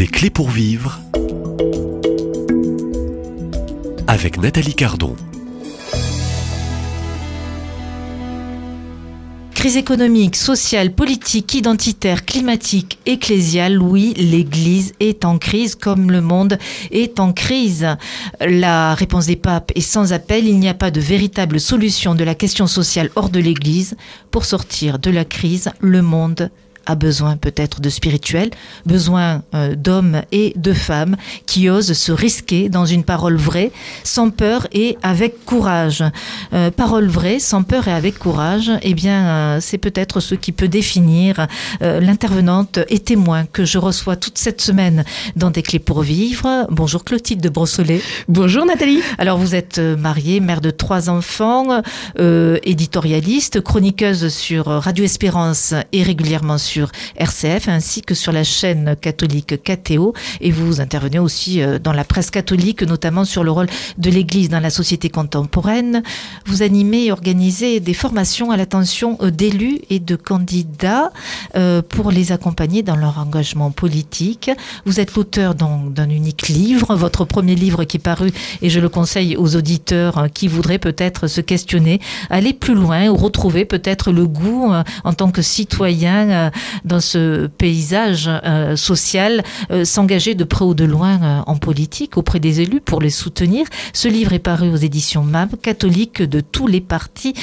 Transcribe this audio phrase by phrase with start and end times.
[0.00, 0.98] Des clés pour vivre
[4.06, 5.14] avec Nathalie Cardon.
[9.54, 16.56] Crise économique, sociale, politique, identitaire, climatique, ecclésiale, oui, l'Église est en crise comme le monde
[16.90, 17.86] est en crise.
[18.40, 22.24] La réponse des papes est sans appel, il n'y a pas de véritable solution de
[22.24, 23.98] la question sociale hors de l'Église.
[24.30, 26.50] Pour sortir de la crise, le monde
[26.90, 28.50] a besoin peut-être de spirituel,
[28.84, 33.70] besoin euh, d'hommes et de femmes qui osent se risquer dans une parole vraie,
[34.02, 36.02] sans peur et avec courage.
[36.52, 40.52] Euh, parole vraie, sans peur et avec courage, eh bien, euh, c'est peut-être ce qui
[40.52, 41.46] peut définir
[41.80, 45.04] l'intervenante et témoin que je reçois toute cette semaine
[45.36, 46.66] dans Des clés pour vivre.
[46.70, 48.00] Bonjour Clotilde de Brossolet.
[48.28, 49.00] Bonjour Nathalie.
[49.18, 51.82] Alors vous êtes mariée, mère de trois enfants,
[52.18, 58.96] éditorialiste, chroniqueuse sur Radio Espérance et régulièrement sur sur RCF ainsi que sur la chaîne
[58.98, 63.66] catholique KTO et vous intervenez aussi euh, dans la presse catholique, notamment sur le rôle
[63.98, 66.02] de l'Église dans la société contemporaine.
[66.46, 71.12] Vous animez et organisez des formations à l'attention euh, d'élus et de candidats
[71.54, 74.50] euh, pour les accompagner dans leur engagement politique.
[74.86, 78.88] Vous êtes l'auteur d'un unique livre, votre premier livre qui est paru, et je le
[78.88, 84.26] conseille aux auditeurs qui voudraient peut-être se questionner, aller plus loin ou retrouver peut-être le
[84.26, 84.72] goût
[85.04, 86.50] en tant que citoyen
[86.84, 92.16] dans ce paysage euh, social, euh, s'engager de près ou de loin euh, en politique
[92.16, 93.66] auprès des élus pour les soutenir.
[93.92, 97.34] Ce livre est paru aux éditions MAB, catholique de tous les partis.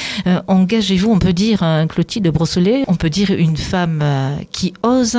[0.46, 4.02] Engagez-vous, on peut dire, Clotilde de Brosselet, on peut dire une femme
[4.50, 5.18] qui ose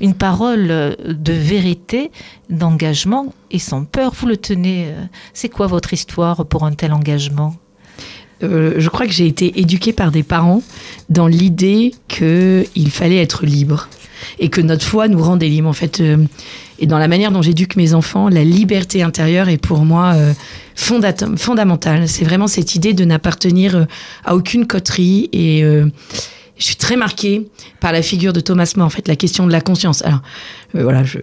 [0.00, 2.10] une parole de vérité,
[2.50, 4.12] d'engagement et sans peur.
[4.14, 4.92] Vous le tenez.
[5.34, 7.54] C'est quoi votre histoire pour un tel engagement?
[8.42, 10.62] Euh, je crois que j'ai été éduquée par des parents
[11.08, 13.88] dans l'idée qu'il fallait être libre
[14.38, 15.68] et que notre foi nous rendait libres.
[15.68, 16.16] En fait, euh,
[16.78, 20.32] et dans la manière dont j'éduque mes enfants, la liberté intérieure est pour moi euh,
[20.74, 22.08] fondamentale.
[22.08, 23.86] C'est vraiment cette idée de n'appartenir
[24.24, 25.62] à aucune coterie et
[26.58, 27.48] je suis très marquée
[27.80, 30.02] par la figure de Thomas More, en fait, la question de la conscience.
[30.02, 30.22] Alors,
[30.74, 31.18] voilà, je,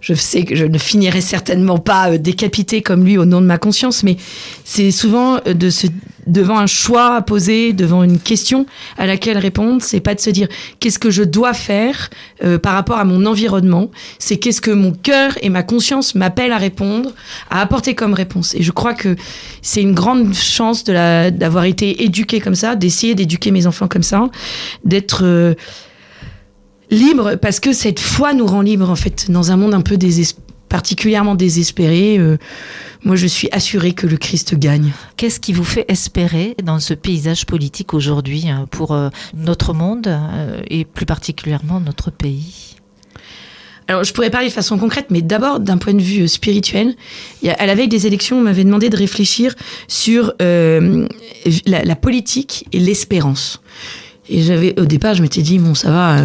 [0.00, 3.58] je, sais que je ne finirai certainement pas décapité comme lui au nom de ma
[3.58, 4.16] conscience, mais
[4.64, 5.86] c'est souvent de se
[6.26, 8.66] devant un choix à poser, devant une question
[8.96, 10.48] à laquelle répondre, c'est pas de se dire
[10.80, 12.10] qu'est-ce que je dois faire
[12.44, 16.52] euh, par rapport à mon environnement, c'est qu'est-ce que mon cœur et ma conscience m'appellent
[16.52, 17.12] à répondre,
[17.50, 18.54] à apporter comme réponse.
[18.54, 19.16] Et je crois que
[19.62, 24.02] c'est une grande chance de d'avoir été éduqué comme ça, d'essayer d'éduquer mes enfants comme
[24.02, 24.28] ça,
[24.84, 25.54] d'être euh,
[26.90, 29.96] libre parce que cette foi nous rend libre en fait dans un monde un peu
[30.72, 32.16] particulièrement désespéré.
[32.16, 32.38] Euh,
[33.04, 34.90] moi, je suis assurée que le Christ gagne.
[35.18, 40.06] Qu'est-ce qui vous fait espérer dans ce paysage politique aujourd'hui hein, pour euh, notre monde
[40.06, 42.76] euh, et plus particulièrement notre pays?
[43.86, 46.94] Alors, je pourrais parler de façon concrète, mais d'abord d'un point de vue spirituel.
[47.46, 49.54] à la veille des élections, on m'avait demandé de réfléchir
[49.88, 53.60] sur la, politique et l'espérance.
[54.28, 56.16] Et j'avais, au départ, je m'étais dit, bon, ça va,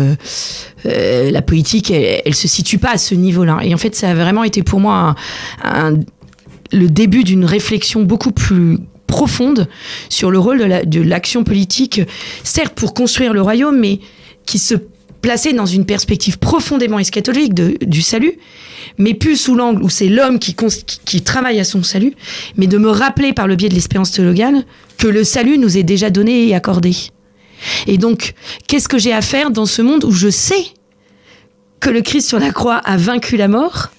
[0.85, 3.59] la politique, elle, elle, se situe pas à ce niveau-là.
[3.63, 5.15] Et en fait, ça a vraiment été pour moi
[6.71, 9.67] le début d'une réflexion beaucoup plus profonde
[10.09, 12.01] sur le rôle de l'action politique,
[12.43, 13.99] certes pour construire le royaume, mais
[14.45, 14.75] qui se
[15.21, 18.33] plaçait dans une perspective profondément eschatologique du salut,
[18.97, 20.55] mais plus sous l'angle où c'est l'homme qui,
[21.05, 22.13] qui, travaille à son salut,
[22.55, 24.63] mais de me rappeler par le biais de l'espérance théologale
[24.97, 26.93] que le salut nous est déjà donné et accordé.
[27.87, 28.33] Et donc,
[28.67, 30.67] qu'est-ce que j'ai à faire dans ce monde où je sais
[31.79, 33.89] que le Christ sur la croix a vaincu la mort?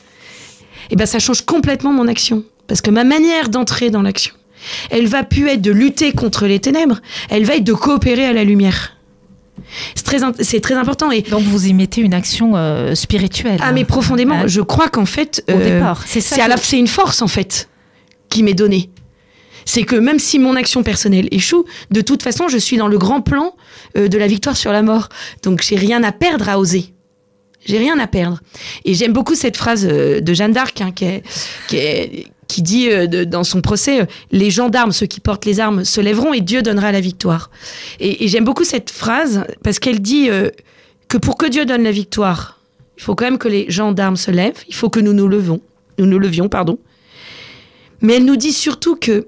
[0.91, 2.45] Eh bien, ça change complètement mon action.
[2.67, 4.35] Parce que ma manière d'entrer dans l'action,
[4.91, 8.33] elle va plus être de lutter contre les ténèbres, elle va être de coopérer à
[8.33, 8.95] la lumière.
[9.95, 11.11] C'est très, c'est très important.
[11.11, 13.59] Et Donc vous y mettez une action euh, spirituelle.
[13.63, 16.37] Ah mais profondément, je crois qu'en fait, au euh, départ, c'est ça.
[16.37, 17.69] C'est, c'est une force en fait
[18.29, 18.91] qui m'est donnée.
[19.69, 22.97] C'est que même si mon action personnelle échoue, de toute façon, je suis dans le
[22.97, 23.55] grand plan
[23.99, 25.11] euh, de la victoire sur la mort.
[25.43, 26.95] Donc j'ai rien à perdre à oser.
[27.67, 28.41] J'ai rien à perdre.
[28.87, 34.01] Et j'aime beaucoup cette phrase de Jeanne d'Arc hein, qui, dit euh, dans son procès,
[34.01, 37.51] euh, les gendarmes, ceux qui portent les armes, se lèveront et Dieu donnera la victoire.
[38.01, 40.49] Et, j'aime beaucoup cette phrase parce qu'elle dit euh,
[41.09, 42.59] que pour que Dieu donne la victoire,
[42.97, 45.61] il faut quand même que les gendarmes se lèvent, il faut que nous nous levons,
[45.99, 46.79] nous nous levions, pardon.
[48.01, 49.27] Mais elle nous dit surtout que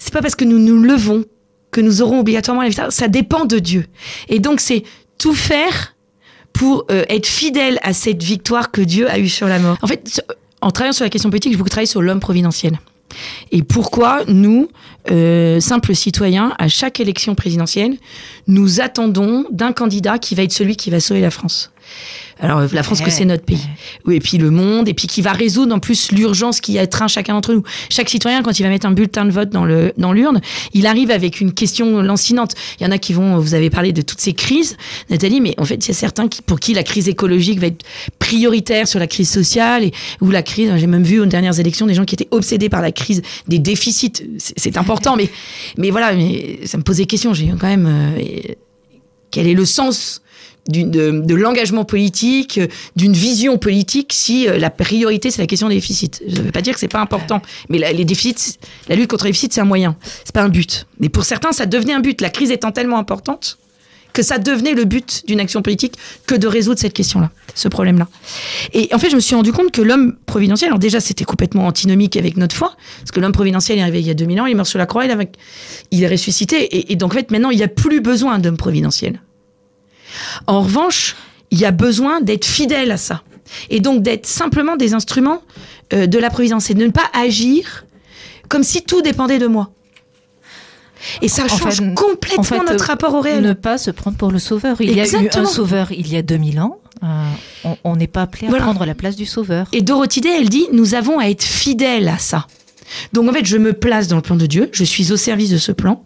[0.00, 1.24] c'est pas parce que nous nous levons
[1.70, 3.86] que nous aurons obligatoirement la victoire, ça dépend de Dieu.
[4.28, 4.82] Et donc c'est
[5.18, 5.94] tout faire
[6.52, 9.78] pour être fidèle à cette victoire que Dieu a eue sur la mort.
[9.82, 10.20] En fait,
[10.60, 12.80] en travaillant sur la question politique, je beaucoup travailler sur l'homme providentiel.
[13.52, 14.68] Et pourquoi nous,
[15.10, 17.96] euh, simples citoyens, à chaque élection présidentielle,
[18.46, 21.72] nous attendons d'un candidat qui va être celui qui va sauver la France?
[22.42, 23.66] Alors la France que c'est notre pays.
[24.06, 27.08] Oui, et puis le monde, et puis qui va résoudre en plus l'urgence qui étreint
[27.08, 27.62] chacun d'entre nous.
[27.90, 30.40] Chaque citoyen, quand il va mettre un bulletin de vote dans le dans l'urne,
[30.72, 32.54] il arrive avec une question lancinante.
[32.78, 34.76] Il y en a qui vont, vous avez parlé de toutes ces crises,
[35.10, 37.66] Nathalie, mais en fait, il y a certains qui, pour qui la crise écologique va
[37.66, 37.84] être
[38.18, 41.86] prioritaire sur la crise sociale, et, ou la crise, j'ai même vu aux dernières élections
[41.86, 44.12] des gens qui étaient obsédés par la crise des déficits.
[44.38, 45.28] C'est important, mais,
[45.76, 47.34] mais voilà, mais ça me pose des questions.
[47.34, 48.54] J'ai quand même, euh,
[49.30, 50.22] quel est le sens
[50.68, 52.66] de, de l'engagement politique, euh,
[52.96, 56.10] d'une vision politique, si euh, la priorité c'est la question des déficits.
[56.26, 59.08] Je ne veux pas dire que c'est pas important, mais la, les déficits, la lutte
[59.08, 60.86] contre les déficits c'est un moyen, c'est pas un but.
[60.98, 62.20] Mais pour certains, ça devenait un but.
[62.20, 63.58] La crise étant tellement importante
[64.12, 65.94] que ça devenait le but d'une action politique
[66.26, 68.08] que de résoudre cette question-là, ce problème-là.
[68.72, 71.66] Et en fait, je me suis rendu compte que l'homme providentiel, alors déjà, c'était complètement
[71.66, 74.46] antinomique avec notre foi, parce que l'homme providentiel est arrivé il y a 2000 ans,
[74.46, 75.16] il est mort sur la croix, il, a-
[75.90, 78.56] il est ressuscité, et, et donc en fait, maintenant, il n'y a plus besoin d'homme
[78.56, 79.20] providentiel.
[80.46, 81.16] En revanche,
[81.50, 83.22] il y a besoin d'être fidèle à ça.
[83.68, 85.42] Et donc d'être simplement des instruments
[85.92, 87.84] euh, de la providence et de ne pas agir
[88.48, 89.70] comme si tout dépendait de moi.
[91.22, 93.42] Et ça En change fait, complètement en fait, notre euh, rapport au réel.
[93.42, 94.76] Ne pas se prendre pour le sauveur.
[94.80, 96.78] Il y a eu un sauveur il y a 2000 ans.
[97.02, 98.64] Euh, on- n'est pas appelé à Voilà.
[98.64, 99.66] prendre la place du sauveur.
[99.72, 102.46] Et Dorothée Day, elle dit, nous avons à être fidèles à ça.
[103.14, 105.48] Donc en fait, je me place dans le plan de Dieu, je suis au service
[105.50, 106.04] de ce plan,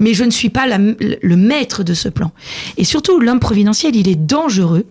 [0.00, 2.30] mais je ne suis pas la- le maître de ce plan.
[2.76, 4.84] Et surtout, l'homme providentiel, il est dangereux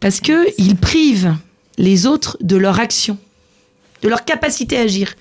[0.00, 1.34] parce que il prive
[1.78, 3.18] les autres de leur action,
[4.02, 5.14] de leur capacité à agir.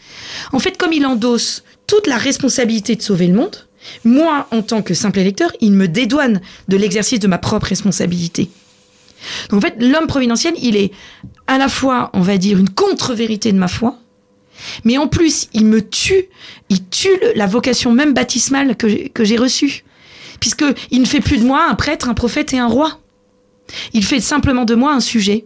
[0.53, 3.67] En fait, comme il endosse toute la responsabilité de sauver le monde,
[4.03, 8.49] moi, en tant que simple électeur, il me dédouane de l'exercice de ma propre responsabilité.
[9.49, 10.91] Donc en fait, l'homme providentiel, il est
[11.47, 13.97] à la fois, on va dire, une contre-vérité de ma foi,
[14.83, 16.29] mais en plus, il me tue,
[16.69, 18.87] il tue la vocation même baptismale que
[19.23, 19.83] j'ai- reçue.
[20.39, 22.99] Puisque il ne fait plus de moi un prêtre, un prophète et un roi.
[23.93, 25.45] Il fait simplement de moi un sujet.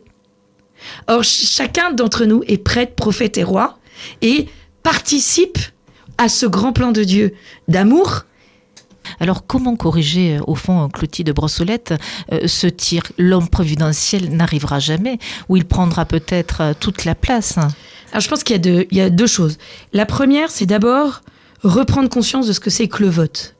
[1.07, 3.77] Or, ch- chacun d'entre nous est prêtre, prophète et roi,
[4.21, 4.47] et
[4.83, 5.57] participe
[6.19, 7.33] à ce grand plan de Dieu
[7.68, 8.25] d'amour.
[9.19, 11.95] Alors, comment corriger, euh, au fond, Clotilde Brossolette,
[12.31, 13.01] euh, ce tir?
[13.18, 15.18] L'homme providentiel n'arrivera jamais,
[15.48, 17.57] où il prendra peut-être euh, toute la place?
[17.57, 19.57] Alors, je pense qu'il y, a deux- il y a deux choses.
[19.94, 21.21] La première, c'est d'abord
[21.63, 23.56] reprendre conscience de ce que c'est que le vote.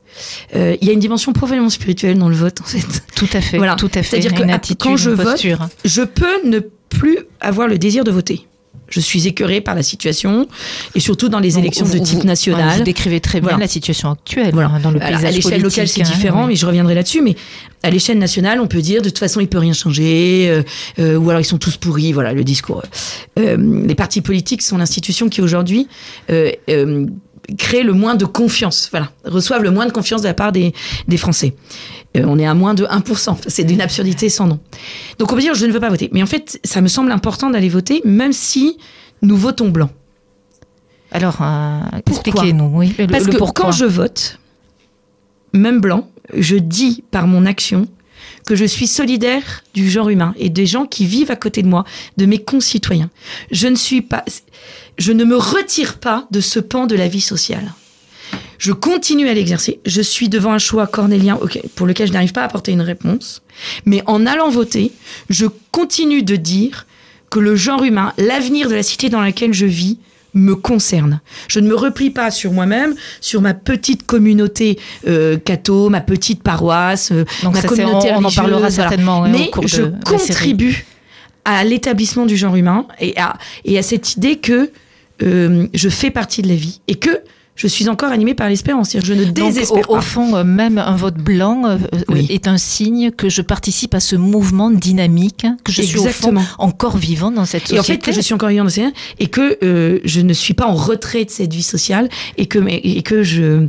[0.54, 3.02] Euh, il y a une dimension profondément spirituelle dans le vote, en fait.
[3.16, 3.56] Tout à fait.
[3.56, 3.74] Voilà.
[3.76, 4.20] Tout à fait.
[4.20, 5.68] C'est-à-dire que attitude, quand je vote, posture.
[5.84, 8.46] je peux ne plus avoir le désir de voter.
[8.90, 10.48] Je suis écœurée par la situation
[10.94, 12.78] et surtout dans les élections vous- de type vous- national.
[12.78, 13.64] Vous décrivez très bien Voilà.
[13.64, 14.68] la situation actuelle Voilà.
[14.74, 17.22] hein, dans le paysage à l'échelle locale, c'est hein, différent, mais je reviendrai là-dessus.
[17.22, 17.36] Mais
[17.82, 20.62] à l'échelle nationale, on peut dire de toute façon, il peut rien changer, euh,
[20.98, 22.12] euh, ou alors ils sont tous pourris.
[22.12, 22.82] Voilà le discours.
[23.38, 23.56] Euh,
[23.86, 25.86] les partis politiques sont l'institution qui aujourd'hui
[27.58, 28.88] crée le moins de confiance.
[28.90, 30.72] Voilà, reçoivent le moins de confiance de la part des,
[31.08, 31.54] des Français.
[32.16, 33.36] Euh, on est à moins de 1%.
[33.46, 34.58] C'est d'une absurdité sans nom.
[35.18, 36.10] Donc on peut dire je ne veux pas voter.
[36.12, 38.78] Mais en fait, ça me semble important d'aller voter, même si
[39.22, 39.90] nous votons blanc.
[41.12, 42.70] Alors, euh, expliquez-nous.
[42.72, 44.38] Oui, Parce le que quand je vote,
[45.52, 47.88] même blanc, je dis par mon action
[48.46, 51.68] que je suis solidaire du genre humain et des gens qui vivent à côté de
[51.68, 51.84] moi,
[52.16, 53.10] de mes concitoyens.
[53.50, 54.24] Je ne suis pas,
[54.98, 57.72] je ne me retire pas de ce pan de la vie sociale.
[58.60, 59.80] Je continue à l'exercer.
[59.86, 61.40] Je suis devant un choix cornélien
[61.74, 63.42] pour lequel je n'arrive pas à apporter une réponse.
[63.86, 64.92] Mais en allant voter,
[65.30, 66.86] je continue de dire
[67.30, 69.98] que le genre humain, l'avenir de la cité dans laquelle je vis,
[70.34, 71.20] me concerne.
[71.48, 76.42] Je ne me replie pas sur moi-même, sur ma petite communauté euh, catho, ma petite
[76.42, 78.70] paroisse, euh, Donc ma ça, communauté on, on en parlera voilà.
[78.70, 80.84] certainement ouais, Mais au cours je de contribue
[81.44, 84.70] à l'établissement du genre humain et à, et à cette idée que
[85.22, 87.22] euh, je fais partie de la vie et que
[87.62, 88.96] je suis encore animée par l'espérance.
[89.04, 90.00] Je ne désespère au, au pas.
[90.00, 92.26] fond, euh, même un vote blanc euh, euh, Oui.
[92.30, 96.34] est un signe que je participe à ce mouvement dynamique, que je suis au fond
[96.56, 98.10] encore vivant dans cette Et en fait, société.
[98.10, 100.74] que je suis encore vivante dans cette- et que euh, je ne suis pas en
[100.74, 103.68] retrait de cette vie sociale et que, mais- et que je,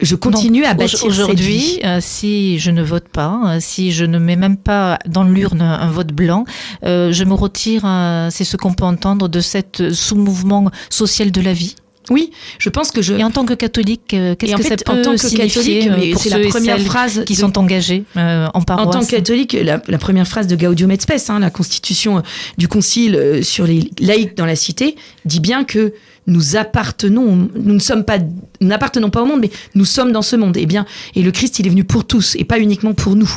[0.00, 4.06] je continue Donc, à bâtir Aujourd'hui, euh, si je ne vote pas, euh, si je
[4.06, 6.46] ne mets même pas dans l'urne un, un vote blanc,
[6.84, 7.82] euh, je me retire.
[8.30, 11.74] c'est ce qu'on peut entendre de cette sous-mouvement social de la vie.
[12.10, 13.14] Oui, je pense que je.
[13.14, 15.36] Et en tant que catholique, euh, qu'est-ce en que fait, ça peut en tant que
[15.36, 19.00] catholique, euh, c'est la première phrase qui de- sont engagés euh, en En paroisse tant
[19.04, 22.22] que catholique, la, la première phrase de Gaudium et Spes, hein, la constitution
[22.58, 25.94] du concile euh, sur les laïcs dans la cité, dit bien que
[26.26, 28.18] nous appartenons, nous ne sommes pas,
[28.60, 30.56] n'appartenons pas au monde, mais nous sommes dans ce monde.
[30.56, 33.30] Et bien, et le Christ, il est venu pour tous et pas uniquement pour nous.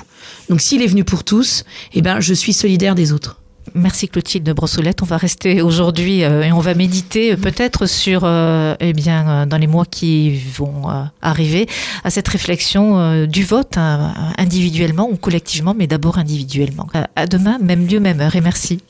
[0.50, 3.37] Donc, s'il est venu pour tous, eh ben, je suis solidaire des autres.
[3.76, 5.02] Merci Clotilde Brossolette.
[5.02, 9.46] On va rester aujourd'hui euh, et on va méditer peut-être sur, euh, eh bien, euh,
[9.46, 10.84] dans les mois qui vont
[11.22, 11.68] arriver,
[12.04, 16.88] à cette réflexion du vote hein, individuellement ou collectivement, mais d'abord individuellement.
[17.16, 18.82] À demain, même lieu, même heure et merci.